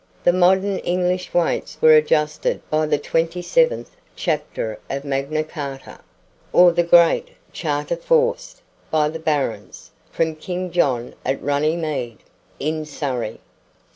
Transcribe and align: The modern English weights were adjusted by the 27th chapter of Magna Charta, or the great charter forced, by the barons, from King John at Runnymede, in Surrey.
The 0.23 0.33
modern 0.33 0.79
English 0.79 1.31
weights 1.31 1.77
were 1.79 1.93
adjusted 1.95 2.59
by 2.71 2.87
the 2.87 2.97
27th 2.97 3.85
chapter 4.15 4.79
of 4.89 5.05
Magna 5.05 5.43
Charta, 5.43 5.99
or 6.51 6.71
the 6.71 6.81
great 6.81 7.27
charter 7.53 7.95
forced, 7.95 8.63
by 8.89 9.09
the 9.09 9.19
barons, 9.19 9.91
from 10.09 10.33
King 10.37 10.71
John 10.71 11.13
at 11.23 11.39
Runnymede, 11.39 12.23
in 12.59 12.83
Surrey. 12.83 13.41